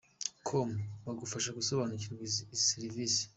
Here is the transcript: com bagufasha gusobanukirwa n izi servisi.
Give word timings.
com 0.47 0.69
bagufasha 1.05 1.49
gusobanukirwa 1.57 2.19
n 2.19 2.23
izi 2.27 2.43
servisi. 2.67 3.23